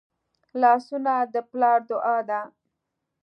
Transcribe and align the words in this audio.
لاسونه 0.61 1.13
د 1.33 1.35
پلار 1.51 1.79
دعا 1.89 2.17
ده 2.29 2.41